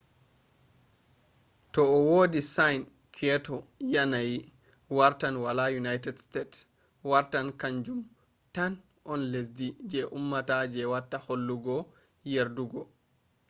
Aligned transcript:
to 1.73 1.81
o 1.95 1.97
wadi 2.11 2.41
sign 2.53 2.81
kyoto 3.15 3.55
yanayi 3.93 4.37
wartan 4.97 5.35
wala 5.45 5.65
united 5.81 6.15
state 6.25 6.55
wartan 7.11 7.47
kam 7.59 7.75
jun 7.85 7.99
tan 8.55 8.73
on 9.11 9.19
lesde 9.31 9.67
je 9.89 9.99
ummata 10.17 10.55
je 10.73 10.81
watta 10.93 11.17
hollugo 11.25 11.75
yerdugo 12.33 12.81